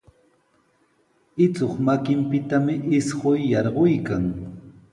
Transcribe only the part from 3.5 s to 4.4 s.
yarquykan.